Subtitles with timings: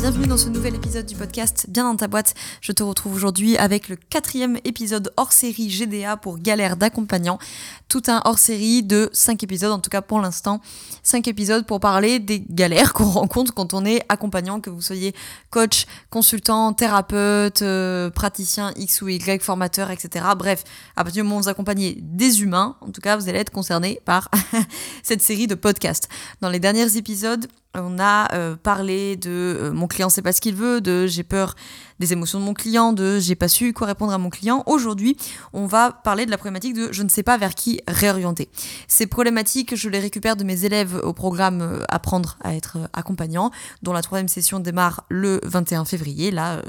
[0.00, 2.34] Bienvenue dans ce nouvel épisode du podcast Bien dans ta boîte.
[2.60, 7.40] Je te retrouve aujourd'hui avec le quatrième épisode hors série GDA pour galère d'accompagnant.
[7.88, 10.60] Tout un hors série de 5 épisodes, en tout cas pour l'instant.
[11.02, 15.16] 5 épisodes pour parler des galères qu'on rencontre quand on est accompagnant, que vous soyez
[15.50, 20.26] coach, consultant, thérapeute, euh, praticien X ou Y, formateur, etc.
[20.36, 20.62] Bref,
[20.94, 23.50] à partir du moment où vous accompagnez des humains, en tout cas, vous allez être
[23.50, 24.30] concerné par
[25.02, 26.08] cette série de podcasts.
[26.40, 27.48] Dans les derniers épisodes,
[27.82, 31.22] on a euh, parlé de euh, mon client sait pas ce qu'il veut, de j'ai
[31.22, 31.54] peur
[31.98, 34.62] des émotions de mon client, de j'ai pas su quoi répondre à mon client.
[34.66, 35.16] Aujourd'hui,
[35.52, 38.48] on va parler de la problématique de je ne sais pas vers qui réorienter.
[38.86, 43.50] Ces problématiques, je les récupère de mes élèves au programme euh, Apprendre à être accompagnant,
[43.82, 46.62] dont la troisième session démarre le 21 février, là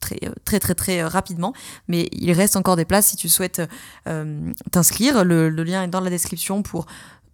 [0.00, 1.54] très très très très rapidement
[1.88, 3.62] mais il reste encore des places si tu souhaites
[4.70, 6.84] t'inscrire le, lien est dans la description pour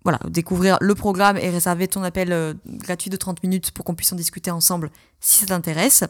[0.02, 3.94] voilà, découvrir le programme et réserver ton appel euh, gratuit de 30 minutes pour qu'on
[3.94, 6.04] puisse en discuter ensemble si ça t'intéresse.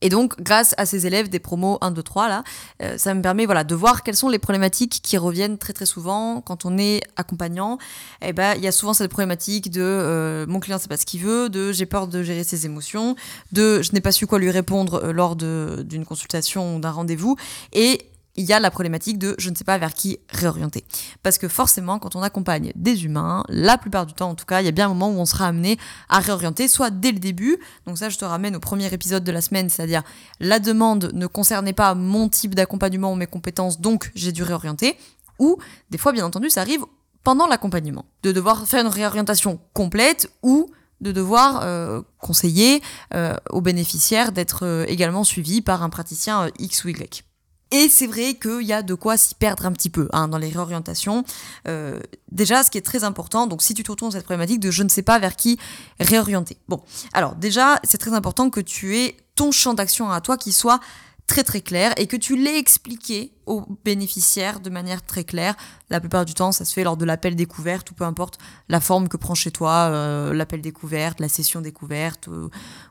[0.00, 2.44] Et donc, grâce à ces élèves des promos 1, 2, 3, là,
[2.82, 5.86] euh, ça me permet voilà, de voir quelles sont les problématiques qui reviennent très très
[5.86, 7.78] souvent quand on est accompagnant.
[8.22, 11.04] Eh ben, il y a souvent cette problématique de euh, mon client sait pas ce
[11.04, 13.16] qu'il veut, de j'ai peur de gérer ses émotions,
[13.50, 17.36] de je n'ai pas su quoi lui répondre lors d'une consultation ou d'un rendez-vous.
[17.72, 18.06] Et
[18.38, 20.84] il y a la problématique de je ne sais pas vers qui réorienter.
[21.22, 24.62] Parce que forcément, quand on accompagne des humains, la plupart du temps en tout cas,
[24.62, 25.76] il y a bien un moment où on sera amené
[26.08, 29.32] à réorienter, soit dès le début, donc ça je te ramène au premier épisode de
[29.32, 30.02] la semaine, c'est-à-dire
[30.38, 34.96] la demande ne concernait pas mon type d'accompagnement ou mes compétences, donc j'ai dû réorienter,
[35.40, 35.58] ou
[35.90, 36.84] des fois bien entendu ça arrive
[37.24, 42.82] pendant l'accompagnement, de devoir faire une réorientation complète ou de devoir euh, conseiller
[43.14, 47.27] euh, aux bénéficiaires d'être euh, également suivis par un praticien X ou Y.
[47.70, 50.38] Et c'est vrai qu'il y a de quoi s'y perdre un petit peu hein, dans
[50.38, 51.24] les réorientations.
[51.66, 52.00] Euh,
[52.32, 54.82] déjà, ce qui est très important, donc si tu te dans cette problématique de je
[54.82, 55.58] ne sais pas vers qui
[56.00, 56.56] réorienter.
[56.68, 60.52] Bon, alors déjà, c'est très important que tu aies ton champ d'action à toi qui
[60.52, 60.80] soit
[61.26, 65.54] très très clair et que tu l'aies expliqué aux bénéficiaires de manière très claire.
[65.90, 68.80] La plupart du temps, ça se fait lors de l'appel découverte ou peu importe la
[68.80, 72.48] forme que prend chez toi, euh, l'appel découverte, la session découverte euh,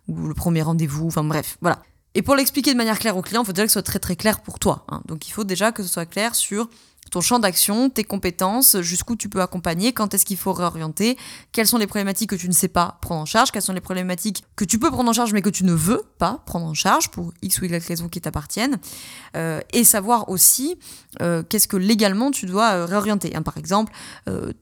[0.07, 1.81] ou le premier rendez-vous, enfin bref, voilà.
[2.17, 3.99] Et pour l'expliquer de manière claire au client, il faut déjà que ce soit très
[3.99, 4.85] très clair pour toi.
[4.89, 5.03] Hein.
[5.05, 6.67] Donc il faut déjà que ce soit clair sur
[7.11, 11.17] ton champ d'action, tes compétences, jusqu'où tu peux accompagner, quand est-ce qu'il faut réorienter,
[11.51, 13.81] quelles sont les problématiques que tu ne sais pas prendre en charge, quelles sont les
[13.81, 16.73] problématiques que tu peux prendre en charge mais que tu ne veux pas prendre en
[16.73, 18.77] charge pour X ou Y raisons qui t'appartiennent,
[19.35, 20.77] euh, et savoir aussi
[21.21, 23.35] euh, qu'est-ce que légalement tu dois euh, réorienter.
[23.35, 23.93] Hein, par exemple,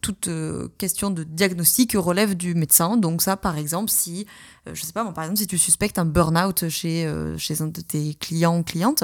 [0.02, 0.30] toute
[0.78, 4.26] question de diagnostic relève du médecin, donc ça par exemple si
[4.74, 8.16] je sais pas, par exemple, si tu suspectes un burn-out chez, chez un de tes
[8.16, 9.04] clients ou clientes,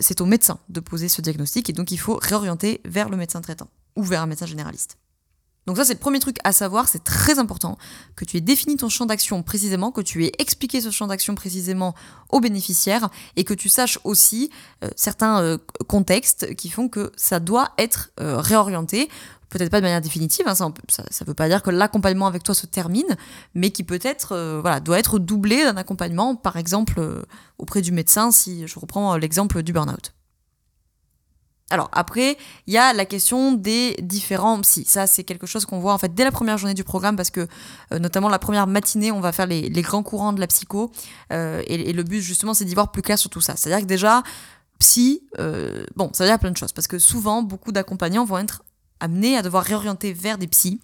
[0.00, 3.40] c'est au médecin de poser ce diagnostic et donc il faut réorienter vers le médecin
[3.40, 4.98] traitant ou vers un médecin généraliste.
[5.66, 7.76] Donc ça, c'est le premier truc à savoir, c'est très important
[8.16, 11.34] que tu aies défini ton champ d'action précisément, que tu aies expliqué ce champ d'action
[11.34, 11.94] précisément
[12.30, 14.50] aux bénéficiaires et que tu saches aussi
[14.82, 19.10] euh, certains euh, contextes qui font que ça doit être euh, réorienté.
[19.50, 22.54] Peut-être pas de manière définitive, hein, ça ne veut pas dire que l'accompagnement avec toi
[22.54, 23.16] se termine,
[23.54, 27.24] mais qui peut-être voilà, doit être doublé d'un accompagnement, par exemple
[27.58, 30.12] auprès du médecin, si je reprends l'exemple du burn-out.
[31.70, 32.36] Alors après,
[32.66, 34.84] il y a la question des différents psy.
[34.86, 37.30] Ça, c'est quelque chose qu'on voit en fait dès la première journée du programme parce
[37.30, 37.46] que
[37.92, 40.90] euh, notamment la première matinée, on va faire les, grands courants de la psycho
[41.32, 43.54] euh, et, le but justement, c'est d'y voir plus clair sur tout ça.
[43.56, 44.22] C'est-à-dire que déjà,
[44.80, 48.38] psy, euh, bon, ça veut dire plein de choses parce que souvent, beaucoup d'accompagnants vont
[48.38, 48.64] être
[48.98, 50.80] amenés à devoir réorienter vers des psys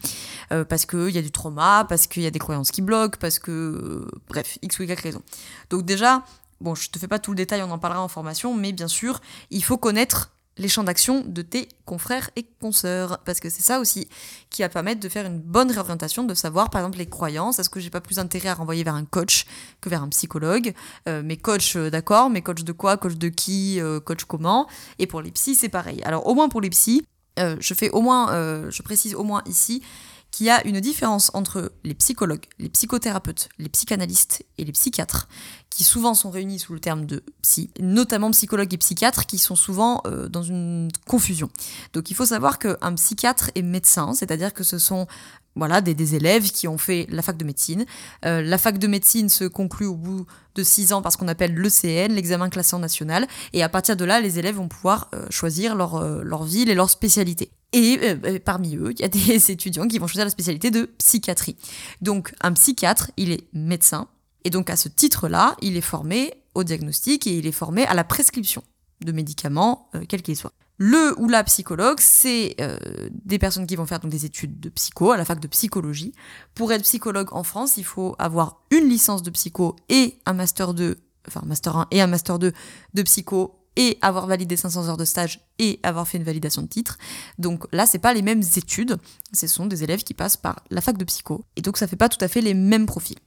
[0.48, 3.38] parce qu'il y a du trauma, parce qu'il y a des croyances qui bloquent, parce
[3.38, 5.20] que bref, x ou y raison.
[5.69, 6.22] Donc déjà,
[6.62, 8.88] bon, je te fais pas tout le détail, on en parlera en formation, mais bien
[8.88, 9.20] sûr,
[9.50, 13.19] il faut connaître les champs d'action de tes confrères et consoeurs.
[13.25, 14.08] Parce que c'est ça aussi
[14.50, 17.58] qui va permettre de faire une bonne réorientation, de savoir par exemple les croyances.
[17.58, 19.44] Est-ce que j'ai pas plus intérêt à renvoyer vers un coach
[19.81, 20.75] que vers un psychologue?
[21.08, 22.97] Euh, Mes coachs, euh, d'accord, mais coach de quoi?
[22.97, 23.81] Coach de qui?
[23.81, 24.67] Euh, Coach comment?
[24.99, 26.03] Et pour les psys, c'est pareil.
[26.05, 27.05] Alors au moins pour les psys,
[27.38, 29.82] je fais au moins, je précise au moins ici
[30.31, 35.28] qu'il y a une différence entre les psychologues, les psychothérapeutes, les psychanalystes et les psychiatres,
[35.70, 39.56] qui souvent sont réunis sous le terme de psy, notamment psychologues et psychiatres qui sont
[39.56, 41.50] souvent euh, dans une confusion.
[41.93, 45.06] Donc il faut savoir qu'un psychiatre est médecin, c'est-à-dire que ce sont
[45.55, 47.87] voilà, des, élèves qui ont fait la fac de médecine.
[48.26, 51.28] Euh, la fac de médecine se conclut au bout de six ans par ce qu'on
[51.28, 53.26] appelle l'ECN, l'examen classant national.
[53.55, 56.75] Et à partir de là, les élèves vont pouvoir euh, choisir leur, leur ville et
[56.75, 57.50] leur spécialité.
[57.72, 60.86] Et euh, parmi eux, il y a des étudiants qui vont choisir la spécialité de
[60.98, 61.56] psychiatrie.
[62.00, 64.08] Donc un psychiatre, il est médecin,
[64.44, 67.94] Et donc à ce titre-là, il est formé au diagnostic et il est formé à
[67.94, 68.62] la prescription
[69.04, 70.52] de médicaments, euh, quels qu'ils soient.
[70.78, 72.78] Le ou la psychologue, c'est euh,
[73.24, 76.12] des personnes qui vont faire donc des études de psycho à la fac de psychologie.
[76.54, 80.74] Pour être psychologue en France, il faut avoir une licence de psycho et un master
[80.74, 82.52] 2, enfin master 1 et un master 2
[82.92, 86.67] de psycho et avoir validé 500 heures de stage et avoir fait une validation de
[86.67, 86.99] titre.
[87.38, 88.96] Donc là, c'est pas les mêmes études,
[89.32, 91.44] ce sont des élèves qui passent par la fac de psycho.
[91.56, 93.19] Et donc ça fait pas tout à fait les mêmes profils.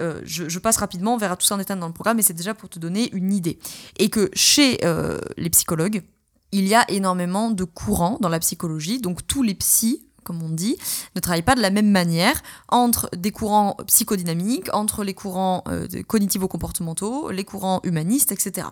[0.00, 2.32] Euh, je, passe rapidement, on verra tout ça en détail dans le programme, mais c'est
[2.32, 3.58] déjà pour te donner une idée.
[3.98, 6.02] Et que chez euh, les psychologues,
[6.50, 10.48] il y a énormément de courants dans la psychologie, donc tous les psys comme on
[10.48, 10.76] dit,
[11.14, 15.86] ne travaillent pas de la même manière entre des courants psychodynamiques, entre les courants euh,
[16.06, 18.68] cognitivo-comportementaux, les courants humanistes, etc.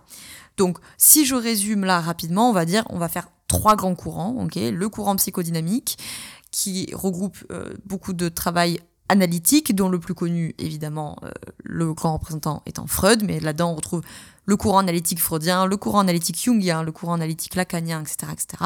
[0.56, 4.47] Donc, si je résume là rapidement, on va dire, on va faire trois grands courants.
[4.55, 5.99] le courant psychodynamique,
[6.50, 11.31] qui regroupe euh, beaucoup de travail analytique, dont le plus connu, évidemment, euh,
[11.64, 14.03] le grand représentant étant Freud, mais là-dedans on retrouve
[14.46, 18.64] le courant analytique freudien, le courant analytique jungien, le courant analytique lacanien, etc., etc.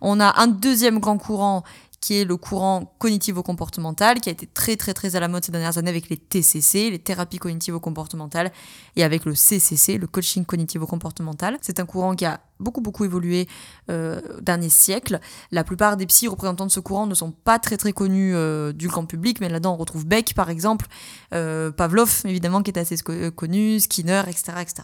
[0.00, 1.64] On a un deuxième grand courant
[2.02, 5.52] qui est le courant cognitivo-comportemental, qui a été très très très à la mode ces
[5.52, 8.50] dernières années avec les TCC, les thérapies cognitivo-comportementales,
[8.96, 11.58] et avec le CCC, le coaching cognitivo-comportemental.
[11.62, 13.48] C'est un courant qui a beaucoup beaucoup évolué
[13.88, 15.20] euh, dernier siècle.
[15.52, 18.72] La plupart des psy représentants de ce courant ne sont pas très très connus euh,
[18.72, 20.86] du grand public, mais là-dedans on retrouve Beck par exemple,
[21.32, 22.96] euh, Pavlov évidemment qui est assez
[23.30, 24.54] connu, Skinner, etc.
[24.60, 24.82] etc.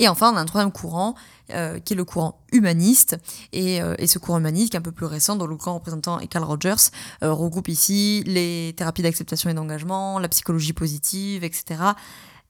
[0.00, 1.14] Et enfin, on a un troisième courant,
[1.50, 3.18] euh, qui est le courant humaniste.
[3.54, 6.18] Euh, et, ce courant humaniste, qui est un peu plus récent, dont le grand représentant
[6.20, 6.90] est Carl Rogers,
[7.22, 11.92] euh, regroupe ici les thérapies d'acceptation et d'engagement, la psychologie positive, etc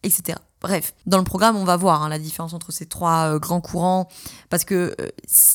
[0.02, 0.38] etc.
[0.60, 3.60] Bref, dans le programme, on va voir hein, la différence entre ces trois euh, grands
[3.60, 4.08] courants,
[4.50, 5.08] parce que euh,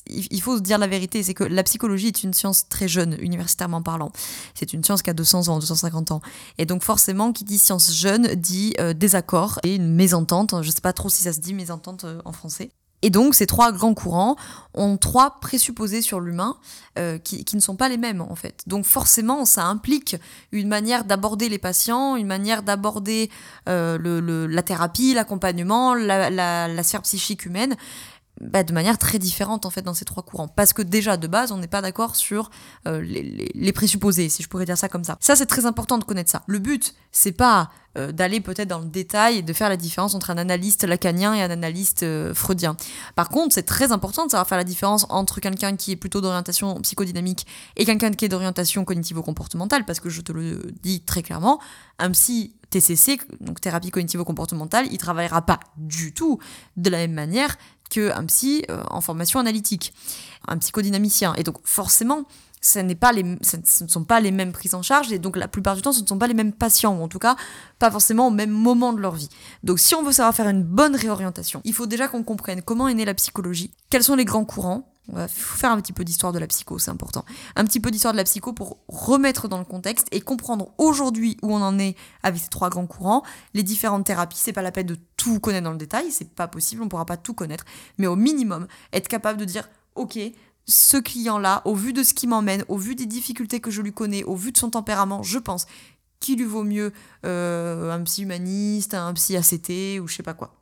[0.08, 3.16] il faut se dire la vérité, c'est que la psychologie est une science très jeune,
[3.20, 4.12] universitairement parlant.
[4.56, 6.22] C'est une science qui a 200 ans, 250 ans.
[6.58, 10.56] Et donc forcément, qui dit science jeune, dit euh, désaccord et une mésentente.
[10.62, 12.72] Je sais pas trop si ça se dit mésentente en français.
[13.06, 14.36] Et donc, ces trois grands courants
[14.76, 16.58] ont trois présupposés sur l'humain
[16.98, 18.64] euh, qui, ne sont pas les mêmes, en fait.
[18.68, 20.16] Donc, forcément, ça implique
[20.54, 23.30] une manière d'aborder les patients, une manière d'aborder
[23.68, 27.76] euh, la thérapie, l'accompagnement, la, sphère psychique humaine,
[28.40, 30.48] bah, de manière très différente en fait dans ces trois courants.
[30.48, 32.50] Parce que déjà de base, on n'est pas d'accord sur
[32.88, 35.18] euh, les, présupposés, si je pourrais dire ça comme ça.
[35.20, 36.44] Ça, c'est très important de connaître ça.
[36.48, 37.72] Le but, c'est pas
[38.12, 41.42] d'aller peut-être dans le détail et de faire la différence entre un analyste lacanien et
[41.42, 42.76] un analyste freudien.
[43.16, 46.20] Par contre, c'est très important de savoir faire la différence entre quelqu'un qui est plutôt
[46.20, 47.48] d'orientation psychodynamique
[47.78, 51.62] et quelqu'un qui est d'orientation cognitivo-comportementale, parce que je te le dis très clairement,
[52.00, 56.40] un psy TCC, donc thérapie cognitivo-comportementale, il travaillera pas du tout
[56.76, 57.56] de la même manière
[57.90, 59.94] qu'un psy euh, en formation analytique,
[60.48, 61.34] un psychodynamicien.
[61.36, 62.26] Et donc forcément,
[62.66, 65.48] ce, pas les, ce ne sont pas les mêmes prises en charge et donc la
[65.48, 67.36] plupart du temps ce ne sont pas les mêmes patients ou en tout cas
[67.78, 69.30] pas forcément au même moment de leur vie.
[69.64, 72.88] Donc si on veut savoir faire une bonne réorientation, il faut déjà qu'on comprenne comment
[72.88, 76.04] est née la psychologie, quels sont les grands courants, il faut faire un petit peu
[76.04, 77.24] d'histoire de la psycho, c'est important.
[77.56, 81.38] Un petit peu d'histoire de la psycho pour remettre dans le contexte et comprendre aujourd'hui
[81.44, 83.22] où on en est avec ces trois grands courants,
[83.54, 84.40] les différentes thérapies.
[84.40, 87.06] C'est pas la peine de tout connaître dans le détail, c'est pas possible, on pourra
[87.06, 87.66] pas tout connaître,
[88.00, 90.18] mais au minimum être capable de dire, ok,
[90.68, 93.94] ce client-là, au vu de ce qui m'emmène, au vu des difficultés que je lui
[93.94, 95.68] connais, au vu de son tempérament, je pense
[96.20, 96.92] qu'il lui vaut mieux
[97.26, 100.56] euh, un psy humaniste, un psy ACT ou je sais pas quoi.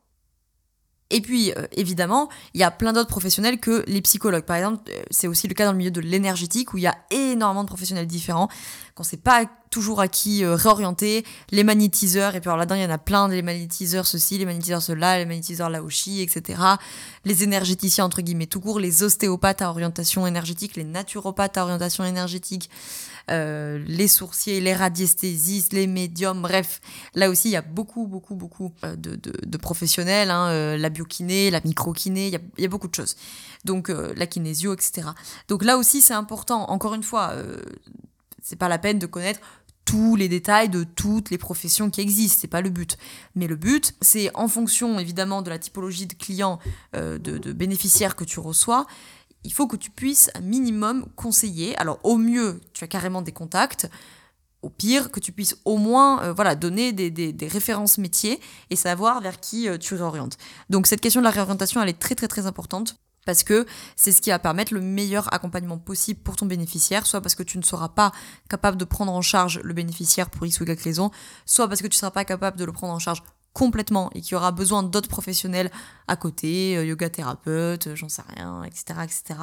[1.14, 4.46] Et puis, euh, évidemment, il y a plein d'autres professionnels que les psychologues.
[4.46, 6.88] Par exemple, euh, c'est aussi le cas dans le milieu de l'énergétique où il y
[6.88, 8.48] a énormément de professionnels différents,
[8.96, 11.24] qu'on ne sait pas toujours à qui euh, réorienter.
[11.52, 14.46] Les magnétiseurs, et puis alors là-dedans, il y en a plein, les magnétiseurs ceci, les
[14.46, 16.60] magnétiseurs cela, les magnétiseurs laoshi, etc.
[17.26, 22.04] Les énergéticiens, entre guillemets, tout court, les ostéopathes à orientation énergétique, les naturopathes à orientation
[22.06, 22.72] énergétique.
[23.32, 26.82] Euh, les sourciers, les radiesthésistes, les médiums, bref,
[27.16, 31.50] là aussi il y a beaucoup, beaucoup, beaucoup euh, de, professionnels, hein, euh, la biokiné,
[31.50, 33.16] la microkiné, il y a, beaucoup de choses.
[33.64, 35.08] Donc la kinésio, etc.
[35.48, 37.34] Donc là aussi c'est important, encore une fois,
[38.42, 39.40] c'est pas la peine de connaître
[39.86, 42.98] tous les détails de toutes les professions qui existent, c'est pas le but.
[43.36, 46.60] Mais le but, c'est en fonction évidemment de la typologie de clients,
[46.94, 48.86] de, de bénéficiaires que tu reçois,
[49.44, 51.78] il faut que tu puisses un minimum conseiller.
[51.78, 53.90] Alors au mieux, tu as carrément des contacts.
[54.62, 59.20] Au pire, que tu puisses au moins euh, voilà, donner des, références métiers et savoir
[59.20, 60.38] vers qui euh, tu réorientes.
[60.70, 62.96] Donc cette question de la réorientation, elle est très très très importante
[63.26, 67.22] parce que c'est ce qui va permettre le meilleur accompagnement possible pour ton bénéficiaire, soit
[67.22, 68.12] parce que tu ne seras pas
[68.50, 71.12] capable de prendre en charge le bénéficiaire pour X ou Y raison,
[71.46, 73.24] soit parce que tu ne seras pas capable de le prendre en charge
[73.54, 75.72] complètement et qui aura besoin d'autres professionnels
[76.08, 79.40] à côté, euh, yoga thérapeute, j'en sais rien, etc., etc.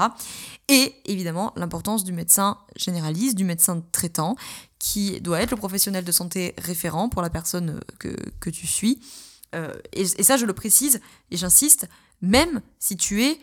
[0.68, 4.36] Et évidemment l'importance du médecin généraliste, du médecin traitant,
[4.78, 9.00] qui doit être le professionnel de santé référent pour la personne que, que tu suis.
[9.54, 11.00] Euh, et, ça, je le précise
[11.30, 11.88] et j'insiste,
[12.22, 13.38] même si tu es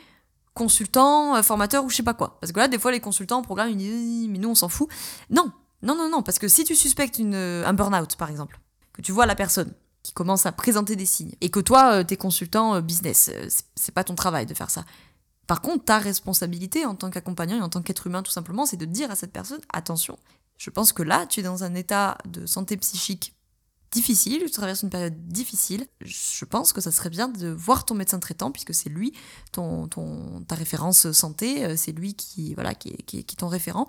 [0.53, 2.37] consultant, euh, formateur ou je sais pas quoi.
[2.41, 4.69] Parce que là, des fois, les consultants en programme, ils disent, mais nous, on s'en
[4.69, 4.89] fout.
[5.29, 8.59] Non, non, non, non, parce que si tu suspectes un burn-out, par exemple,
[8.93, 9.73] que tu vois la personne
[10.07, 13.29] qui commence à présenter des signes, et que toi, t'es consultant business,
[13.75, 14.85] c'est pas ton travail de faire ça.
[15.47, 18.77] Par contre, ta responsabilité en tant qu'accompagnant et en tant qu'être humain, tout simplement, c'est
[18.77, 20.17] de dire à cette personne, attention,
[20.57, 23.33] je pense que là, tu es dans un état de santé psychique
[23.91, 27.95] difficile, tu traverses une période difficile, je pense que ça serait bien de voir ton
[27.95, 29.11] médecin traitant, puisque c'est lui,
[29.51, 29.89] ton,
[30.47, 33.87] ta référence santé, euh, c'est lui qui, voilà, qui, qui, qui est ton référent.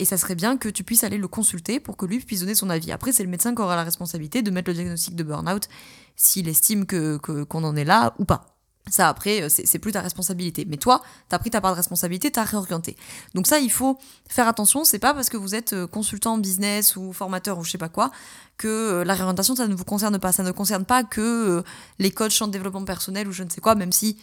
[0.00, 2.54] Et ça serait bien que tu puisses aller le consulter pour que lui puisse donner
[2.54, 2.90] son avis.
[2.90, 5.68] Après, c'est le médecin qui aura la responsabilité de mettre le diagnostic de burn-out
[6.16, 8.59] s'il estime que qu'on en est là ou pas.
[8.88, 10.66] Ça, après, euh, c'est plus ta responsabilité.
[10.68, 12.96] Mais toi, t'as pris ta part de responsabilité, t'as réorienté.
[13.34, 14.84] Donc ça, il faut faire attention.
[14.84, 17.88] C'est pas parce que vous êtes euh, consultant business ou formateur ou je sais pas
[17.88, 18.10] quoi
[18.56, 20.32] que euh, la réorientation, ça ne vous concerne pas.
[20.32, 21.62] Ça ne concerne pas que
[21.98, 24.18] les coachs en développement personnel ou je ne sais quoi, même si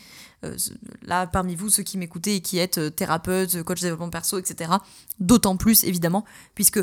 [1.01, 4.71] là, parmi vous, ceux qui m'écoutez et qui êtes thérapeute, coach développement perso, etc.,
[5.19, 6.79] d'autant plus, évidemment, puisque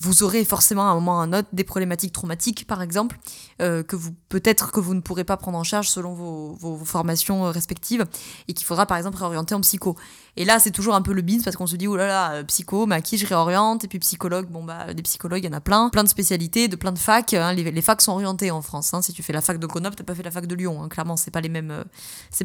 [0.00, 3.16] vous aurez forcément à un moment ou à un autre des problématiques traumatiques, par exemple,
[3.62, 3.96] euh, que
[4.28, 8.04] peut-être que vous ne pourrez pas prendre en charge selon vos, vos, formations euh, respectives,
[8.46, 9.96] et qu'il faudra par exemple réorienter en psycho.
[10.36, 12.32] Et là, c'est toujours un peu le bins parce qu'on se dit, oh là là,
[12.32, 13.84] euh, psycho, mais à qui je réoriente?
[13.84, 16.68] Et puis psychologue, bon bah, des psychologues, il y en a plein, plein de spécialités,
[16.68, 17.32] de plein de facs.
[17.32, 17.54] Hein.
[17.54, 18.92] les, facs sont orientés en France.
[18.92, 19.00] Hein.
[19.00, 20.82] Si tu fais la fac de Grenoble, t'as pas fait la fac de Lyon.
[20.82, 20.88] Hein.
[20.90, 21.84] Clairement, c'est pas les mêmes,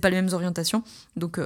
[0.02, 0.84] pas les mêmes orientations.
[1.18, 1.38] Donc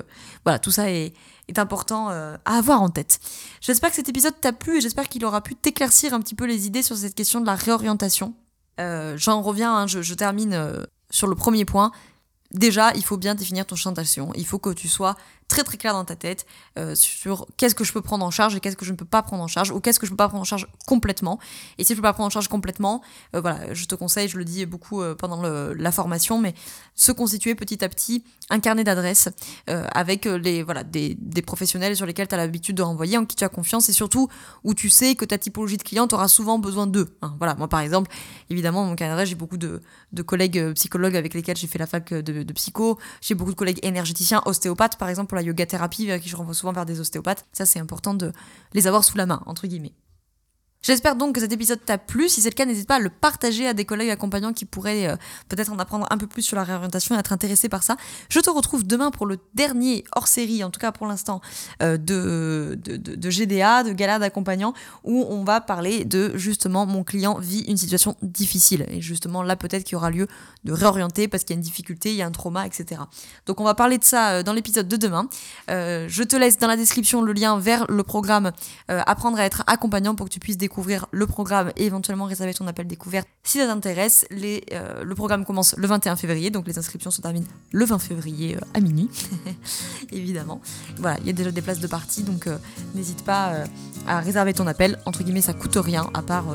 [0.44, 1.14] voilà, tout ça est,
[1.48, 3.20] est important à avoir en tête.
[3.62, 6.46] J'espère que cet épisode t'a plu et j'espère qu'il aura pu t'éclaircir un petit peu
[6.46, 8.34] les idées sur cette question de la réorientation.
[8.80, 11.92] Euh, J'en reviens, hein, je, je, termine euh, sur le premier point.
[12.52, 14.32] Déjà, il faut bien définir ton champ d'action.
[14.36, 15.16] Il faut que tu sois
[15.48, 16.46] très très clair dans ta tête
[16.78, 19.06] euh, sur qu'est-ce que je peux prendre en charge et qu'est-ce que je ne peux
[19.06, 21.40] pas prendre en charge ou qu'est-ce que je peux pas prendre en charge complètement.
[21.78, 23.02] Et si je peux pas prendre en charge complètement,
[23.36, 26.56] euh, voilà, je te conseille, je le dis beaucoup euh, pendant la formation, mais
[26.96, 29.30] se constituer petit à petit un carnet d'adresses
[29.68, 33.36] avec les voilà des, des, professionnels sur lesquels tu as l'habitude de renvoyer, en qui
[33.36, 34.30] tu as confiance et surtout
[34.64, 37.18] où tu sais que ta typologie de client aura souvent besoin d'eux.
[37.22, 37.36] Hein.
[37.40, 38.12] Voilà, moi par exemple,
[38.50, 39.82] évidemment, dans mon carnet d'adresses, j'ai beaucoup de,
[40.14, 43.58] de, collègues psychologues avec lesquels j'ai fait la fac de, de psycho, j'ai beaucoup de
[43.58, 47.46] collègues énergéticiens, ostéopathes par exemple la yoga thérapie, qui je renvoie souvent vers des ostéopathes.
[47.54, 48.32] Ça, c'est important de
[48.74, 49.94] les avoir sous la main, entre guillemets.
[50.86, 52.30] J'espère donc que cet épisode t'a plu.
[52.30, 55.08] Si c'est le cas, n'hésite pas à le partager à des collègues accompagnants qui pourraient
[55.08, 55.16] euh,
[55.50, 57.98] peut-être en apprendre un peu plus sur la réorientation et être intéressés par ça.
[58.30, 61.42] Je te retrouve demain pour le dernier hors série, en tout cas pour l'instant,
[61.82, 67.40] euh, de, de, GDA, de galère d'accompagnant, où on va parler de justement mon client
[67.40, 68.86] vit une situation difficile.
[68.92, 70.28] Et justement, là, peut-être qu'il y aura lieu
[70.66, 73.02] de réorienter parce qu'il y a une difficulté, il y a un trauma, etc.
[73.48, 75.28] Donc on va parler de ça euh, dans l'épisode de demain.
[75.68, 78.52] Je te laisse dans la description le lien vers le programme
[78.88, 82.54] Apprendre à être accompagnant pour que tu puisses découvrir découvrir le programme et éventuellement réserver
[82.54, 84.26] ton appel découverte si ça t'intéresse.
[84.34, 88.58] Euh, le programme commence le 21 février, donc les inscriptions se terminent le 20 février
[88.58, 89.10] euh, à minuit,
[90.12, 90.60] évidemment.
[90.98, 92.58] Voilà, il y a déjà des places de partie, donc euh,
[92.94, 93.54] n'hésite pas
[94.06, 95.00] à réserver ton appel.
[95.06, 96.48] Entre guillemets, ça coûte rien, à part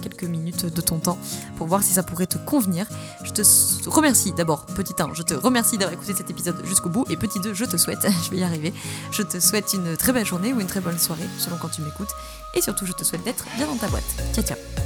[0.00, 1.18] quelques minutes de ton temps,
[1.56, 2.86] pour voir si ça pourrait te convenir.
[3.24, 7.04] Je te remercie d'abord, petit 1, je te remercie d'avoir écouté cet épisode jusqu'au bout,
[7.10, 8.72] et petit 2, je te souhaite, je vais y arriver,
[9.10, 11.82] je te souhaite une très belle journée ou une très bonne soirée, selon quand tu
[11.82, 12.14] m'écoutes,
[12.56, 14.04] et surtout je te souhaite d'être bien dans ta boîte.
[14.34, 14.85] Ciao ciao